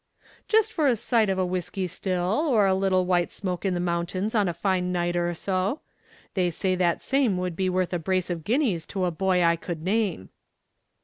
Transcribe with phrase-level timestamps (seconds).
[0.47, 3.79] "Jist for a sight of a whiskey still, or a little white smoke in the
[3.79, 5.81] mountains on a fine night or so.
[6.33, 9.57] They say that same would be worth a brace of guineas to a boy I
[9.57, 10.29] could name."